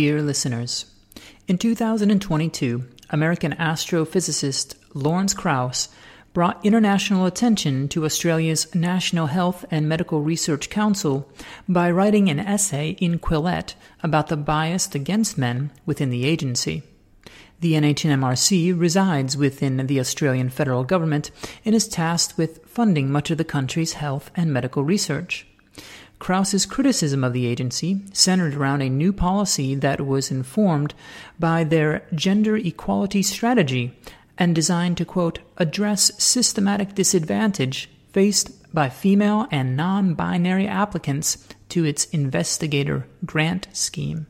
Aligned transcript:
Dear 0.00 0.22
listeners, 0.22 0.86
in 1.46 1.58
2022, 1.58 2.86
American 3.10 3.52
astrophysicist 3.56 4.74
Lawrence 4.94 5.34
Krauss 5.34 5.90
brought 6.32 6.64
international 6.64 7.26
attention 7.26 7.86
to 7.88 8.06
Australia's 8.06 8.74
National 8.74 9.26
Health 9.26 9.66
and 9.70 9.86
Medical 9.86 10.22
Research 10.22 10.70
Council 10.70 11.30
by 11.68 11.90
writing 11.90 12.30
an 12.30 12.40
essay 12.40 12.96
in 12.98 13.18
Quillette 13.18 13.74
about 14.02 14.28
the 14.28 14.38
bias 14.38 14.94
against 14.94 15.36
men 15.36 15.70
within 15.84 16.08
the 16.08 16.24
agency. 16.24 16.82
The 17.60 17.74
NHMRC 17.74 18.72
resides 18.80 19.36
within 19.36 19.86
the 19.86 20.00
Australian 20.00 20.48
federal 20.48 20.82
government 20.82 21.30
and 21.62 21.74
is 21.74 21.86
tasked 21.86 22.38
with 22.38 22.64
funding 22.64 23.12
much 23.12 23.30
of 23.30 23.36
the 23.36 23.44
country's 23.44 23.92
health 23.92 24.30
and 24.34 24.50
medical 24.50 24.82
research. 24.82 25.46
Krauss's 26.20 26.66
criticism 26.66 27.24
of 27.24 27.32
the 27.32 27.46
agency 27.46 28.02
centered 28.12 28.54
around 28.54 28.82
a 28.82 28.90
new 28.90 29.12
policy 29.12 29.74
that 29.74 30.06
was 30.06 30.30
informed 30.30 30.94
by 31.38 31.64
their 31.64 32.06
gender 32.14 32.56
equality 32.56 33.22
strategy 33.22 33.98
and 34.38 34.54
designed 34.54 34.98
to, 34.98 35.04
quote, 35.04 35.40
address 35.56 36.12
systematic 36.22 36.94
disadvantage 36.94 37.90
faced 38.12 38.72
by 38.72 38.88
female 38.88 39.48
and 39.50 39.76
non 39.76 40.14
binary 40.14 40.66
applicants 40.66 41.48
to 41.70 41.84
its 41.84 42.04
investigator 42.06 43.06
grant 43.24 43.66
scheme. 43.72 44.26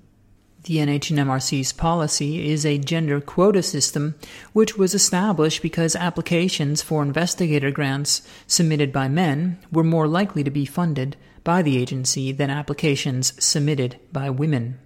The 0.64 0.76
NHMRC's 0.76 1.72
policy 1.72 2.50
is 2.50 2.64
a 2.64 2.78
gender 2.78 3.20
quota 3.20 3.62
system 3.62 4.14
which 4.52 4.76
was 4.76 4.94
established 4.94 5.62
because 5.62 5.96
applications 5.96 6.82
for 6.82 7.02
investigator 7.02 7.70
grants 7.70 8.22
submitted 8.46 8.92
by 8.92 9.08
men 9.08 9.58
were 9.72 9.82
more 9.82 10.06
likely 10.06 10.44
to 10.44 10.50
be 10.50 10.66
funded 10.66 11.16
by 11.44 11.62
the 11.62 11.78
agency 11.78 12.32
than 12.32 12.50
applications 12.50 13.32
submitted 13.42 13.98
by 14.12 14.30
women. 14.30 14.78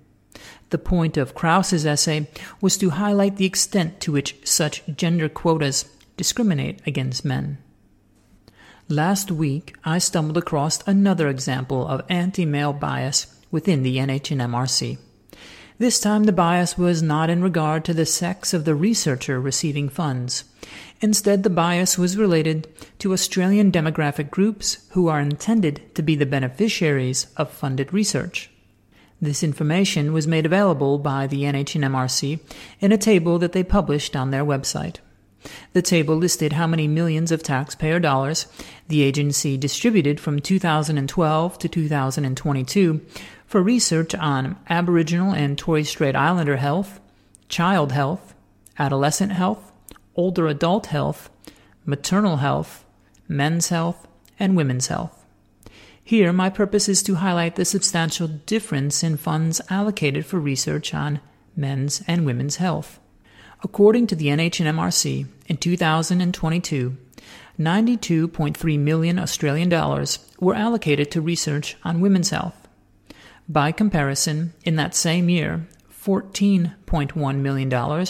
The 0.71 0.79
point 0.79 1.17
of 1.17 1.35
Krauss's 1.35 1.87
essay 1.87 2.29
was 2.61 2.77
to 2.79 2.91
highlight 2.91 3.37
the 3.37 3.47
extent 3.47 4.01
to 4.01 4.13
which 4.13 4.37
such 4.45 4.83
gender 4.97 5.29
quotas 5.29 5.85
discriminate 6.17 6.81
against 6.87 7.25
men. 7.25 7.59
Last 8.89 9.31
week, 9.31 9.77
I 9.85 9.99
stumbled 9.99 10.37
across 10.37 10.87
another 10.87 11.29
example 11.29 11.87
of 11.87 12.03
anti 12.09 12.45
male 12.45 12.73
bias 12.73 13.27
within 13.51 13.83
the 13.83 13.97
NHMRC. 13.97 14.99
This 15.77 15.98
time 15.98 16.25
the 16.25 16.33
bias 16.33 16.78
was 16.78 17.03
not 17.03 17.28
in 17.28 17.42
regard 17.42 17.84
to 17.84 17.94
the 17.94 18.06
sex 18.06 18.55
of 18.55 18.64
the 18.64 18.77
researcher 18.77 19.41
receiving 19.41 19.89
funds. 19.89 20.44
Instead, 21.00 21.42
the 21.42 21.50
bias 21.50 21.98
was 21.98 22.17
related 22.17 22.69
to 23.00 23.12
Australian 23.12 23.72
demographic 23.72 24.30
groups 24.30 24.86
who 24.91 25.08
are 25.08 25.19
intended 25.19 25.92
to 25.97 26.02
be 26.02 26.14
the 26.14 26.27
beneficiaries 26.27 27.27
of 27.36 27.50
funded 27.50 27.92
research. 27.92 28.50
This 29.20 29.42
information 29.42 30.12
was 30.12 30.28
made 30.28 30.47
available 30.47 30.98
by 30.98 31.27
the 31.27 31.42
NHMRC 31.42 32.39
in 32.80 32.92
a 32.92 32.98
table 32.98 33.41
that 33.41 33.50
they 33.50 33.64
published 33.64 34.14
on 34.14 34.30
their 34.30 34.45
website. 34.45 34.98
The 35.72 35.83
table 35.83 36.14
listed 36.17 36.52
how 36.52 36.67
many 36.67 36.89
millions 36.89 37.33
of 37.33 37.42
taxpayer 37.42 37.98
dollars 38.00 38.47
the 38.89 39.02
agency 39.02 39.58
distributed 39.58 40.20
from 40.20 40.41
2012 40.41 41.58
to 41.58 41.69
2022 41.69 43.00
for 43.55 43.63
research 43.63 44.17
on 44.17 44.57
Aboriginal 44.69 45.33
and 45.33 45.57
Torres 45.57 45.89
Strait 45.89 46.17
Islander 46.17 46.57
health, 46.57 46.99
child 47.49 47.93
health, 47.93 48.35
adolescent 48.81 49.31
health, 49.31 49.71
older 50.17 50.49
adult 50.49 50.87
health, 50.87 51.31
maternal 51.87 52.39
health, 52.39 52.85
men's 53.29 53.69
health, 53.69 54.09
and 54.41 54.57
women's 54.57 54.89
health. 54.89 55.25
Here, 56.03 56.33
my 56.33 56.51
purpose 56.51 56.89
is 56.89 57.01
to 57.05 57.14
highlight 57.14 57.55
the 57.55 57.64
substantial 57.64 58.27
difference 58.27 59.05
in 59.05 59.19
funds 59.19 59.61
allocated 59.70 60.27
for 60.27 60.41
research 60.41 60.93
on 60.93 61.20
men's 61.55 62.03
and 62.09 62.27
women's 62.27 62.57
health. 62.57 62.98
According 63.63 64.09
to 64.09 64.17
the 64.17 64.27
NHMRC, 64.27 65.29
in 65.47 65.57
2022, 65.59 66.97
92.3 67.61 68.79
million 68.81 69.20
Australian 69.20 69.69
dollars 69.69 70.19
were 70.41 70.57
allocated 70.57 71.13
to 71.13 71.20
research 71.20 71.77
on 71.85 72.01
women's 72.01 72.31
health. 72.31 72.64
By 73.49 73.73
comparison, 73.73 74.55
in 74.65 74.77
that 74.77 74.95
same 74.95 75.29
year, 75.29 75.67
$14.1 75.93 77.37
million 77.37 78.07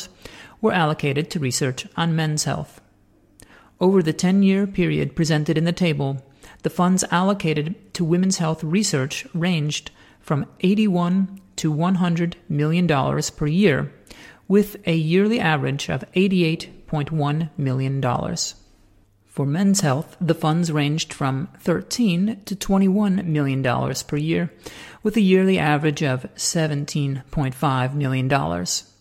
were 0.61 0.73
allocated 0.73 1.31
to 1.31 1.41
research 1.41 1.87
on 1.97 2.15
men's 2.15 2.45
health. 2.45 2.81
Over 3.81 4.03
the 4.03 4.13
10 4.13 4.45
year 4.45 4.67
period 4.67 5.17
presented 5.17 5.59
in 5.59 5.65
the 5.65 5.73
table, 5.73 6.25
the 6.63 6.71
funds 6.71 7.05
allocated 7.11 7.93
to 7.95 8.05
women's 8.05 8.39
health 8.39 8.63
research 8.63 9.27
ranged 9.35 9.91
from 10.21 10.47
81 10.61 11.41
to 11.57 11.71
100 11.71 12.37
million 12.49 12.87
dollars 12.87 13.31
per 13.31 13.47
year, 13.47 13.93
with 14.47 14.77
a 14.87 14.95
yearly 14.95 15.41
average 15.41 15.91
of 15.91 16.05
88.1 16.13 17.51
million 17.59 18.01
dollars. 18.01 18.55
For 19.35 19.45
men's 19.45 19.81
health, 19.81 20.17
the 20.21 20.33
funds 20.33 20.71
ranged 20.71 21.13
from 21.13 21.49
13 21.59 22.43
to 22.45 22.55
21 22.55 23.33
million 23.33 23.63
dollars 23.63 24.05
per 24.05 24.17
year, 24.17 24.53
with 25.03 25.17
a 25.17 25.21
yearly 25.21 25.59
average 25.59 26.05
of 26.05 26.33
17.5 26.37 27.95
million 27.95 28.29
dollars. 28.29 28.93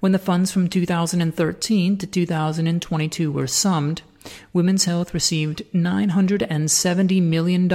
When 0.00 0.10
the 0.10 0.18
funds 0.18 0.50
from 0.50 0.66
2013 0.66 1.96
to 1.96 2.06
2022 2.08 3.30
were 3.30 3.46
summed, 3.46 4.02
women's 4.52 4.86
health 4.86 5.14
received 5.14 5.62
$970 5.72 7.22
million 7.22 7.68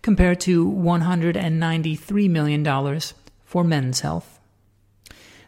compared 0.00 0.40
to 0.40 0.72
$193 0.72 2.30
million 2.30 3.00
for 3.44 3.62
men's 3.62 4.00
health. 4.00 4.39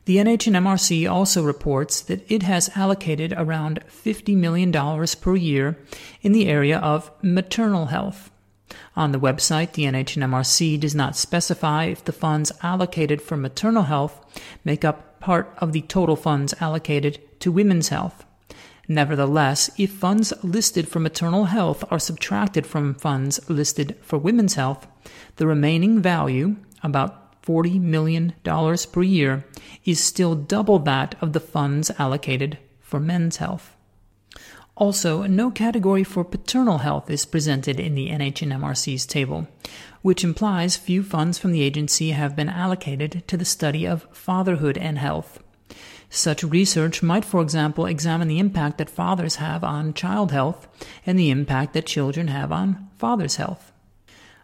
The 0.04 0.16
NHMRC 0.16 1.08
also 1.08 1.44
reports 1.44 2.00
that 2.02 2.28
it 2.30 2.42
has 2.42 2.70
allocated 2.74 3.32
around 3.36 3.84
$50 3.88 4.36
million 4.36 4.72
per 4.72 5.36
year 5.36 5.78
in 6.22 6.32
the 6.32 6.48
area 6.48 6.78
of 6.78 7.10
maternal 7.22 7.86
health. 7.86 8.30
On 8.96 9.12
the 9.12 9.20
website, 9.20 9.72
the 9.72 9.84
NHMRC 9.84 10.80
does 10.80 10.94
not 10.94 11.14
specify 11.14 11.84
if 11.84 12.04
the 12.04 12.12
funds 12.12 12.50
allocated 12.62 13.22
for 13.22 13.36
maternal 13.36 13.84
health 13.84 14.20
make 14.64 14.84
up 14.84 15.20
part 15.20 15.54
of 15.58 15.72
the 15.72 15.82
total 15.82 16.16
funds 16.16 16.52
allocated 16.60 17.20
to 17.38 17.52
women's 17.52 17.88
health. 17.88 18.24
Nevertheless, 18.88 19.70
if 19.78 19.92
funds 19.92 20.32
listed 20.42 20.88
for 20.88 20.98
maternal 20.98 21.44
health 21.44 21.84
are 21.92 22.00
subtracted 22.00 22.66
from 22.66 22.94
funds 22.94 23.38
listed 23.48 23.96
for 24.02 24.18
women's 24.18 24.54
health, 24.54 24.88
the 25.36 25.46
remaining 25.46 26.02
value, 26.02 26.56
about 26.82 27.21
$40 27.44 27.80
million 27.80 28.34
per 28.44 29.02
year 29.02 29.44
is 29.84 30.02
still 30.02 30.34
double 30.34 30.78
that 30.80 31.14
of 31.20 31.32
the 31.32 31.40
funds 31.40 31.90
allocated 31.98 32.58
for 32.80 33.00
men's 33.00 33.38
health. 33.38 33.74
Also, 34.76 35.24
no 35.24 35.50
category 35.50 36.02
for 36.02 36.24
paternal 36.24 36.78
health 36.78 37.10
is 37.10 37.26
presented 37.26 37.78
in 37.78 37.94
the 37.94 38.08
NHMRC's 38.08 39.04
table, 39.04 39.46
which 40.00 40.24
implies 40.24 40.76
few 40.76 41.02
funds 41.02 41.38
from 41.38 41.52
the 41.52 41.62
agency 41.62 42.10
have 42.10 42.34
been 42.34 42.48
allocated 42.48 43.22
to 43.28 43.36
the 43.36 43.44
study 43.44 43.86
of 43.86 44.08
fatherhood 44.12 44.78
and 44.78 44.98
health. 44.98 45.42
Such 46.08 46.44
research 46.44 47.02
might, 47.02 47.24
for 47.24 47.40
example, 47.40 47.86
examine 47.86 48.28
the 48.28 48.38
impact 48.38 48.78
that 48.78 48.90
fathers 48.90 49.36
have 49.36 49.64
on 49.64 49.94
child 49.94 50.30
health 50.30 50.68
and 51.06 51.18
the 51.18 51.30
impact 51.30 51.72
that 51.72 51.86
children 51.86 52.28
have 52.28 52.52
on 52.52 52.88
fathers' 52.98 53.36
health. 53.36 53.71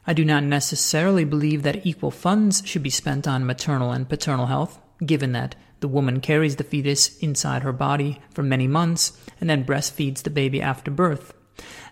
I 0.09 0.15
do 0.15 0.25
not 0.25 0.43
necessarily 0.43 1.25
believe 1.25 1.65
that 1.65 1.85
equal 1.85 2.11
funds 2.11 2.63
should 2.65 2.83
be 2.83 2.89
spent 2.89 3.29
on 3.29 3.45
maternal 3.45 3.93
and 3.93 4.09
paternal 4.09 4.47
health, 4.47 4.81
given 5.05 5.33
that 5.33 5.55
the 5.81 5.87
woman 5.87 6.23
carries 6.23 6.57
the 6.57 6.65
fetus 6.65 7.19
inside 7.19 7.61
her 7.61 7.75
body 7.75 8.23
for 8.31 8.43
many 8.43 8.67
months 8.67 9.13
and 9.39 9.51
then 9.51 9.67
breastfeeds 9.67 10.23
the 10.23 10.31
baby 10.31 10.63
after 10.63 10.91
birth. 10.91 11.35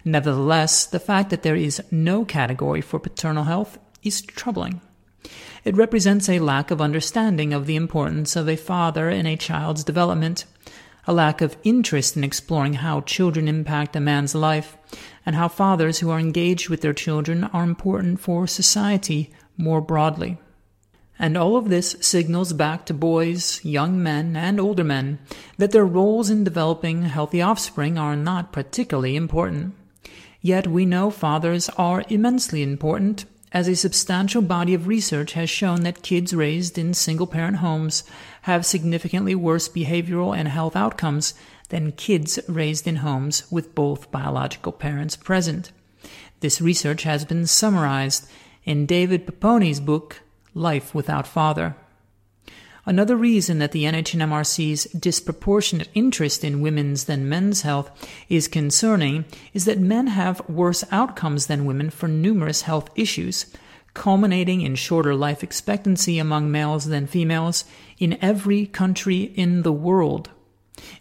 Nevertheless, 0.02 0.87
the 0.87 0.99
fact 0.99 1.29
that 1.29 1.43
there 1.43 1.56
is 1.56 1.82
no 1.91 2.25
category 2.25 2.81
for 2.81 2.99
paternal 2.99 3.44
health 3.44 3.79
is 4.02 4.23
troubling. 4.23 4.81
It 5.62 5.76
represents 5.76 6.31
a 6.31 6.38
lack 6.38 6.70
of 6.70 6.81
understanding 6.81 7.52
of 7.52 7.67
the 7.67 7.76
importance 7.76 8.35
of 8.35 8.49
a 8.49 8.56
father 8.56 9.11
in 9.11 9.26
a 9.26 9.37
child's 9.37 9.85
development 9.85 10.46
a 11.06 11.12
lack 11.12 11.41
of 11.41 11.56
interest 11.62 12.17
in 12.17 12.25
exploring 12.25 12.75
how 12.75 13.00
children 13.03 13.49
impact 13.49 13.97
a 13.97 14.00
man's 14.00 14.35
life, 14.35 14.76
and 15.25 15.37
how 15.37 15.49
fathers 15.49 15.99
who 15.99 16.11
are 16.11 16.19
engaged 16.19 16.69
with 16.69 16.81
their 16.81 16.93
children 16.93 17.44
are 17.44 17.64
important 17.64 18.20
for 18.20 18.47
society 18.47 19.31
more 19.56 19.81
broadly. 19.81 20.38
And 21.19 21.37
all 21.37 21.56
of 21.56 21.70
this 21.70 21.97
signals 22.00 22.53
back 22.53 22.85
to 22.87 22.94
boys, 22.94 23.64
young 23.64 24.03
men, 24.03 24.37
and 24.37 24.61
older 24.61 24.85
men 24.85 25.19
that 25.56 25.73
their 25.73 25.87
roles 25.87 26.29
in 26.29 26.44
developing 26.44 27.03
healthy 27.03 27.41
offspring 27.41 27.97
are 27.97 28.17
not 28.17 28.53
particularly 28.53 29.17
important. 29.17 29.75
Yet 30.43 30.67
we 30.67 30.85
know 30.85 31.11
fathers 31.11 31.70
are 31.70 32.05
immensely 32.08 32.62
important 32.62 33.25
as 33.56 33.69
a 33.69 33.75
substantial 33.75 34.43
body 34.43 34.75
of 34.75 34.87
research 34.87 35.32
has 35.32 35.49
shown 35.49 35.81
that 35.81 36.03
kids 36.03 36.35
raised 36.35 36.76
in 36.76 36.93
single 36.93 37.26
parent 37.26 37.56
homes 37.56 38.05
have 38.43 38.67
significantly 38.67 39.35
worse 39.35 39.67
behavioral 39.67 40.37
and 40.37 40.47
health 40.47 40.76
outcomes 40.76 41.32
than 41.70 41.91
kids 41.91 42.38
raised 42.49 42.87
in 42.87 42.97
homes 42.97 43.50
with 43.50 43.75
both 43.75 44.11
biological 44.11 44.73
parents 44.73 45.17
present. 45.17 45.73
This 46.41 46.61
research 46.61 47.05
has 47.05 47.25
been 47.25 47.47
summarized 47.47 48.29
in 48.64 48.85
David 48.85 49.26
Popenoe's 49.26 49.81
book, 49.81 50.20
Life 50.53 50.94
Without 50.94 51.26
Father. 51.26 51.76
Another 52.88 53.17
reason 53.17 53.59
that 53.59 53.73
the 53.73 53.83
NHMRC's 53.83 54.85
disproportionate 54.85 55.88
interest 55.93 56.44
in 56.44 56.61
women's 56.61 57.05
than 57.05 57.29
men's 57.29 57.62
health 57.62 57.91
is 58.29 58.47
concerning 58.47 59.25
is 59.53 59.65
that 59.65 59.81
men 59.81 60.06
have 60.06 60.49
worse 60.49 60.85
outcomes 60.93 61.49
than 61.49 61.65
women 61.65 61.91
for 61.91 62.06
numerous 62.06 62.62
health 62.62 62.88
issues, 62.94 63.47
culminating 63.93 64.61
in 64.61 64.77
shorter 64.77 65.17
life 65.17 65.43
expectancy 65.43 66.21
among 66.21 66.53
males 66.53 66.85
than 66.85 67.09
females 67.09 67.65
in 67.99 68.17
every 68.23 68.67
country 68.67 69.32
in 69.35 69.62
the 69.62 69.73
world. 69.73 70.31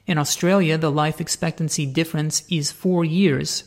In 0.08 0.18
Australia, 0.18 0.80
the 0.80 0.92
life 0.92 1.22
expectancy 1.22 1.86
difference 1.86 2.44
is 2.50 2.72
four 2.72 3.06
years 3.06 3.64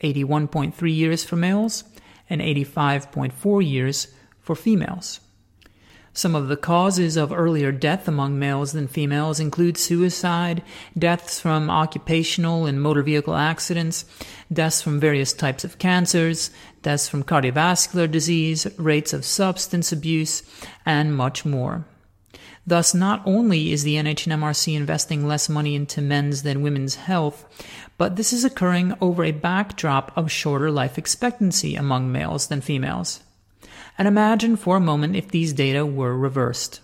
81.3 0.00 0.94
years 0.94 1.22
for 1.22 1.36
males 1.36 1.84
and 2.28 2.40
85.4 2.40 3.70
years 3.70 4.08
for 4.40 4.56
females. 4.56 5.20
Some 6.16 6.36
of 6.36 6.46
the 6.46 6.56
causes 6.56 7.16
of 7.16 7.32
earlier 7.32 7.72
death 7.72 8.06
among 8.06 8.38
males 8.38 8.70
than 8.70 8.86
females 8.86 9.40
include 9.40 9.76
suicide, 9.76 10.62
deaths 10.96 11.40
from 11.40 11.68
occupational 11.68 12.66
and 12.66 12.80
motor 12.80 13.02
vehicle 13.02 13.34
accidents, 13.34 14.04
deaths 14.52 14.80
from 14.80 15.00
various 15.00 15.32
types 15.32 15.64
of 15.64 15.78
cancers, 15.78 16.52
deaths 16.82 17.08
from 17.08 17.24
cardiovascular 17.24 18.08
disease, 18.08 18.64
rates 18.78 19.12
of 19.12 19.24
substance 19.24 19.90
abuse, 19.90 20.44
and 20.86 21.16
much 21.16 21.44
more. 21.44 21.84
Thus, 22.64 22.94
not 22.94 23.20
only 23.26 23.72
is 23.72 23.82
the 23.82 23.96
NHMRC 23.96 24.76
investing 24.76 25.26
less 25.26 25.48
money 25.48 25.74
into 25.74 26.00
men's 26.00 26.44
than 26.44 26.62
women's 26.62 26.94
health, 26.94 27.44
but 27.98 28.14
this 28.14 28.32
is 28.32 28.44
occurring 28.44 28.94
over 29.00 29.24
a 29.24 29.32
backdrop 29.32 30.12
of 30.16 30.30
shorter 30.30 30.70
life 30.70 30.96
expectancy 30.96 31.74
among 31.74 32.12
males 32.12 32.46
than 32.46 32.60
females. 32.60 33.20
And 33.96 34.08
imagine 34.08 34.56
for 34.56 34.76
a 34.76 34.80
moment 34.80 35.16
if 35.16 35.28
these 35.28 35.52
data 35.52 35.86
were 35.86 36.16
reversed. 36.16 36.80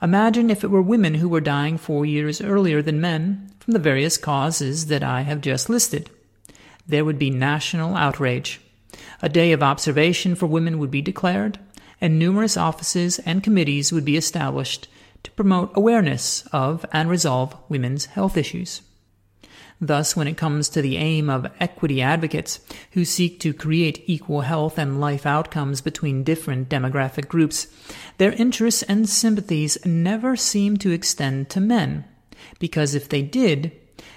Imagine 0.00 0.50
if 0.50 0.64
it 0.64 0.70
were 0.70 0.82
women 0.82 1.14
who 1.14 1.28
were 1.28 1.40
dying 1.40 1.78
four 1.78 2.04
years 2.04 2.40
earlier 2.40 2.82
than 2.82 3.00
men 3.00 3.52
from 3.60 3.72
the 3.72 3.78
various 3.78 4.16
causes 4.16 4.86
that 4.86 5.04
I 5.04 5.22
have 5.22 5.40
just 5.40 5.70
listed. 5.70 6.10
There 6.86 7.04
would 7.04 7.18
be 7.18 7.30
national 7.30 7.96
outrage. 7.96 8.60
A 9.22 9.28
day 9.28 9.52
of 9.52 9.62
observation 9.62 10.34
for 10.34 10.46
women 10.46 10.78
would 10.78 10.90
be 10.90 11.00
declared, 11.00 11.60
and 12.00 12.18
numerous 12.18 12.56
offices 12.56 13.20
and 13.20 13.44
committees 13.44 13.92
would 13.92 14.04
be 14.04 14.16
established 14.16 14.88
to 15.22 15.30
promote 15.30 15.70
awareness 15.74 16.44
of 16.52 16.84
and 16.92 17.08
resolve 17.08 17.56
women's 17.68 18.06
health 18.06 18.36
issues. 18.36 18.82
Thus, 19.84 20.14
when 20.14 20.28
it 20.28 20.36
comes 20.36 20.68
to 20.68 20.80
the 20.80 20.96
aim 20.96 21.28
of 21.28 21.50
equity 21.58 22.00
advocates 22.00 22.60
who 22.92 23.04
seek 23.04 23.40
to 23.40 23.52
create 23.52 24.04
equal 24.06 24.42
health 24.42 24.78
and 24.78 25.00
life 25.00 25.26
outcomes 25.26 25.80
between 25.80 26.22
different 26.22 26.68
demographic 26.68 27.26
groups, 27.26 27.66
their 28.16 28.30
interests 28.30 28.84
and 28.84 29.08
sympathies 29.08 29.84
never 29.84 30.36
seem 30.36 30.76
to 30.76 30.92
extend 30.92 31.50
to 31.50 31.60
men, 31.60 32.04
because 32.60 32.94
if 32.94 33.08
they 33.08 33.22
did, 33.22 33.72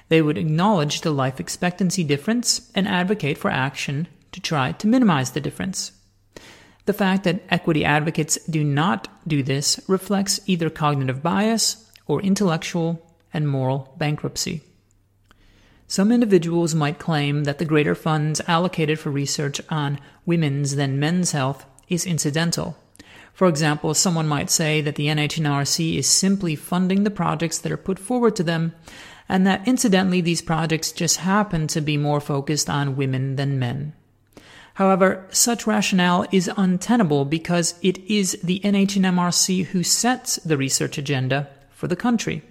they 0.08 0.22
would 0.22 0.38
acknowledge 0.38 1.02
the 1.02 1.10
life 1.10 1.40
expectancy 1.40 2.04
difference 2.04 2.72
and 2.76 2.88
advocate 2.88 3.40
for 3.40 3.50
action 3.50 4.08
to 4.34 4.40
try 4.40 4.72
to 4.74 4.88
minimize 4.88 5.32
the 5.32 5.42
difference. 5.42 5.94
The 6.86 6.94
fact 6.94 7.24
that 7.24 7.42
equity 7.50 7.84
advocates 7.84 8.38
do 8.46 8.64
not 8.64 9.08
do 9.28 9.42
this 9.42 9.80
reflects 9.88 10.40
either 10.46 10.70
cognitive 10.70 11.24
bias 11.24 11.90
or 12.06 12.22
intellectual 12.22 13.02
and 13.34 13.50
moral 13.50 13.96
bankruptcy. 13.98 14.62
Some 15.88 16.12
individuals 16.12 16.74
might 16.74 16.98
claim 16.98 17.44
that 17.44 17.60
the 17.60 17.66
greater 17.66 17.94
funds 17.94 18.42
allocated 18.48 19.00
for 19.00 19.12
research 19.12 19.62
on 19.70 20.00
women's 20.26 20.76
than 20.76 21.00
men's 21.00 21.32
health 21.32 21.66
is 21.88 22.06
incidental. 22.06 22.76
For 23.34 23.48
example, 23.48 23.94
someone 23.94 24.28
might 24.28 24.50
say 24.50 24.82
that 24.82 24.96
the 24.96 25.08
NHMRC 25.08 25.98
is 25.98 26.08
simply 26.08 26.56
funding 26.56 27.04
the 27.04 27.12
projects 27.12 27.60
that 27.60 27.72
are 27.72 27.78
put 27.78 28.00
forward 28.00 28.36
to 28.38 28.44
them, 28.44 28.74
and 29.30 29.46
that 29.46 29.68
incidentally 29.68 30.22
these 30.22 30.42
projects 30.42 30.92
just 30.92 31.18
happen 31.18 31.68
to 31.68 31.82
be 31.82 31.98
more 31.98 32.20
focused 32.20 32.70
on 32.70 32.96
women 32.96 33.36
than 33.36 33.60
men. 33.60 33.94
However, 34.76 35.28
such 35.32 35.68
rationale 35.68 36.26
is 36.32 36.50
untenable 36.58 37.26
because 37.26 37.76
it 37.82 37.98
is 38.10 38.40
the 38.44 38.60
NHMRC 38.62 39.66
who 39.66 39.84
sets 39.84 40.38
the 40.38 40.58
research 40.58 40.98
agenda 40.98 41.50
for 41.70 41.88
the 41.88 41.96
country. 41.96 42.42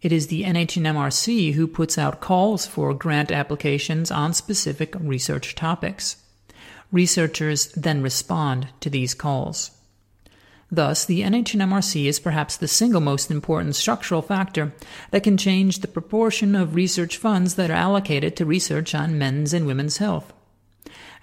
It 0.00 0.12
is 0.12 0.28
the 0.28 0.44
NHMRC 0.44 1.54
who 1.54 1.66
puts 1.66 1.98
out 1.98 2.20
calls 2.20 2.66
for 2.66 2.94
grant 2.94 3.32
applications 3.32 4.10
on 4.10 4.32
specific 4.32 4.94
research 5.00 5.56
topics. 5.56 6.16
Researchers 6.92 7.68
then 7.72 8.00
respond 8.00 8.68
to 8.80 8.88
these 8.88 9.12
calls. 9.12 9.72
Thus, 10.70 11.04
the 11.04 11.22
NHMRC 11.22 12.04
is 12.04 12.20
perhaps 12.20 12.56
the 12.56 12.68
single 12.68 13.00
most 13.00 13.30
important 13.30 13.74
structural 13.74 14.22
factor 14.22 14.72
that 15.10 15.22
can 15.22 15.36
change 15.36 15.78
the 15.78 15.88
proportion 15.88 16.54
of 16.54 16.74
research 16.74 17.16
funds 17.16 17.54
that 17.54 17.70
are 17.70 17.74
allocated 17.74 18.36
to 18.36 18.44
research 18.44 18.94
on 18.94 19.18
men's 19.18 19.52
and 19.52 19.66
women's 19.66 19.96
health. 19.96 20.32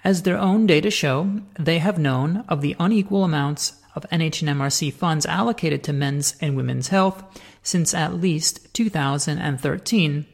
As 0.04 0.22
their 0.22 0.38
own 0.38 0.66
data 0.66 0.90
show, 0.90 1.40
they 1.58 1.78
have 1.78 1.98
known 1.98 2.44
of 2.48 2.60
the 2.60 2.76
unequal 2.78 3.24
amounts 3.24 3.80
of 3.96 4.06
NHMRC 4.10 4.92
funds 4.92 5.26
allocated 5.26 5.82
to 5.84 5.92
men's 5.92 6.36
and 6.40 6.56
women's 6.56 6.88
health 6.88 7.24
since 7.62 7.94
at 7.94 8.14
least 8.14 8.72
2013, 8.74 10.26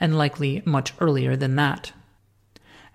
and 0.00 0.18
likely 0.18 0.62
much 0.64 0.92
earlier 0.98 1.36
than 1.36 1.54
that. 1.54 1.92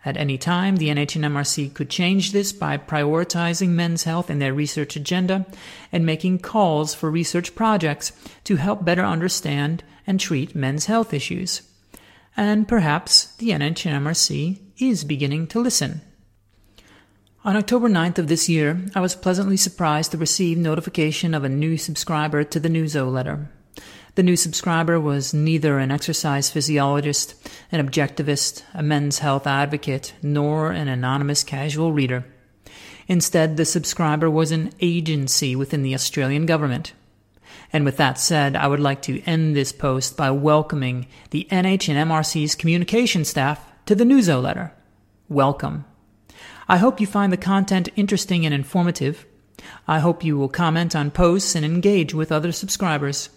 At 0.04 0.18
any 0.18 0.38
time, 0.38 0.78
the 0.78 0.90
NHMRC 0.90 1.74
could 1.74 1.90
change 1.90 2.32
this 2.32 2.52
by 2.52 2.78
prioritizing 2.78 3.70
men's 3.70 4.04
health 4.04 4.30
in 4.30 4.40
their 4.40 4.54
research 4.54 4.96
agenda 4.96 5.46
and 5.92 6.06
making 6.06 6.40
calls 6.40 6.94
for 6.94 7.12
research 7.12 7.54
projects 7.54 8.12
to 8.46 8.56
help 8.56 8.84
better 8.84 9.06
understand 9.06 9.84
and 10.08 10.20
treat 10.20 10.56
men's 10.56 10.86
health 10.86 11.14
issues. 11.14 11.62
And 12.36 12.68
perhaps 12.68 13.36
the 13.36 13.50
NHMRC 13.50 14.60
is 14.80 15.04
beginning 15.04 15.48
to 15.48 15.60
listen. 15.60 16.02
On 17.46 17.56
October 17.56 17.88
9th 17.88 18.18
of 18.18 18.28
this 18.28 18.50
year, 18.50 18.82
I 18.94 19.00
was 19.00 19.16
pleasantly 19.16 19.56
surprised 19.56 20.12
to 20.12 20.18
receive 20.18 20.58
notification 20.58 21.34
of 21.34 21.46
a 21.46 21.50
new 21.50 21.78
subscriber 21.78 22.44
to 22.44 22.60
the 22.60 22.68
Newso 22.68 23.10
letter. 23.10 23.48
The 24.16 24.24
new 24.24 24.36
subscriber 24.36 25.00
was 25.00 25.34
neither 25.34 25.80
an 25.80 25.90
exercise 25.90 26.50
physiologist, 26.50 27.36
an 27.72 27.80
objectivist, 27.80 28.64
a 28.74 28.84
men's 28.84 29.20
health 29.20 29.48
advocate, 29.48 30.14
nor 30.22 30.72
an 30.72 30.90
anonymous 30.90 31.46
casual 31.46 31.94
reader. 31.94 32.26
Instead, 33.08 33.56
the 33.56 33.64
subscriber 33.64 34.30
was 34.30 34.52
an 34.52 34.74
agency 34.82 35.56
within 35.56 35.82
the 35.82 35.96
Australian 35.96 36.46
government. 36.46 36.92
And 37.72 37.86
with 37.86 37.96
that 37.96 38.20
said, 38.20 38.58
I 38.58 38.68
would 38.68 38.82
like 38.82 39.02
to 39.04 39.22
end 39.22 39.56
this 39.56 39.72
post 39.72 40.18
by 40.18 40.30
welcoming 40.32 41.08
the 41.30 41.48
NH 41.50 41.88
and 41.88 42.12
MRC's 42.12 42.56
communication 42.56 43.24
staff 43.24 43.66
to 43.86 43.96
the 43.96 44.04
Newso 44.04 44.44
letter. 44.44 44.74
Welcome. 45.30 45.86
I 46.72 46.78
hope 46.78 47.02
you 47.02 47.08
find 47.08 47.34
the 47.34 47.38
content 47.38 47.90
interesting 47.96 48.46
and 48.46 48.54
informative. 48.54 49.26
I 49.88 49.98
hope 49.98 50.24
you 50.24 50.38
will 50.38 50.50
comment 50.50 50.96
on 50.96 51.10
posts 51.10 51.56
and 51.56 51.66
engage 51.66 52.14
with 52.14 52.32
other 52.32 52.52
subscribers. 52.52 53.30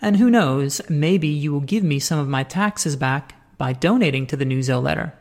And 0.00 0.16
who 0.16 0.30
knows, 0.30 0.80
maybe 0.88 1.28
you 1.28 1.52
will 1.52 1.60
give 1.60 1.84
me 1.84 1.98
some 1.98 2.18
of 2.18 2.26
my 2.26 2.42
taxes 2.42 2.96
back 2.96 3.34
by 3.58 3.74
donating 3.74 4.26
to 4.28 4.36
the 4.36 4.46
Newso 4.46 4.82
letter. 4.82 5.12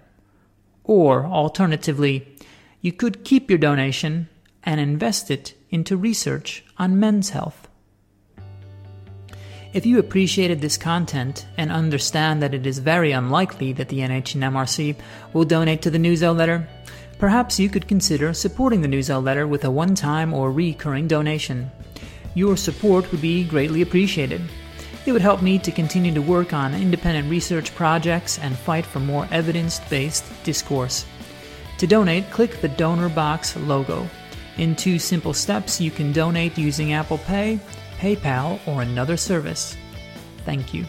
Or, 0.86 1.25
alternatively, 1.25 2.34
you 2.80 2.94
could 2.94 3.25
keep 3.25 3.50
your 3.50 3.60
donation 3.60 4.30
and 4.63 4.80
invest 4.80 5.30
it 5.30 5.54
into 5.70 5.98
research 5.98 6.63
on 6.78 6.98
men's 6.98 7.32
health. 7.32 7.68
If 9.74 9.86
you 9.86 10.00
appreciated 10.00 10.62
this 10.62 10.78
content 10.78 11.46
and 11.58 11.72
understand 11.72 12.42
that 12.42 12.54
it 12.54 12.66
is 12.66 12.80
very 12.80 13.12
unlikely 13.12 13.74
that 13.74 13.89
the 13.89 14.00
NHMRC 14.00 14.96
will 15.34 15.44
donate 15.44 15.82
to 15.82 15.92
the 15.92 16.00
Newso 16.00 16.36
letter, 16.36 16.68
perhaps 17.19 17.59
you 17.59 17.69
could 17.69 17.88
consider 17.88 18.33
supporting 18.33 18.81
the 18.81 18.88
Newso 18.88 19.23
letter 19.23 19.45
with 19.45 19.65
a 19.65 19.69
one 19.69 19.93
time 19.93 20.33
or 20.33 20.51
recurring 20.51 21.07
donation. 21.07 21.69
Your 22.33 22.57
support 22.57 23.11
would 23.11 23.21
be 23.21 23.43
greatly 23.43 23.81
appreciated. 23.83 24.41
It 25.05 25.11
would 25.11 25.21
help 25.21 25.41
me 25.41 25.59
to 25.59 25.71
continue 25.71 26.13
to 26.13 26.21
work 26.21 26.53
on 26.53 26.73
independent 26.73 27.29
research 27.29 27.75
projects 27.75 28.39
and 28.39 28.57
fight 28.57 28.85
for 28.85 28.99
more 28.99 29.27
evidence 29.31 29.79
based 29.89 30.25
discourse. 30.43 31.05
To 31.79 31.88
donate, 31.88 32.31
click 32.31 32.61
the 32.61 32.69
Donorbox 32.69 33.67
logo. 33.67 34.07
In 34.57 34.75
two 34.75 34.99
simple 34.99 35.33
steps, 35.33 35.79
you 35.79 35.91
can 35.91 36.11
donate 36.11 36.57
using 36.57 36.93
Apple 36.93 37.19
Pay, 37.19 37.59
PayPal, 37.99 38.59
or 38.67 38.81
another 38.81 39.15
service. 39.15 39.77
Thank 40.45 40.73
you. 40.73 40.85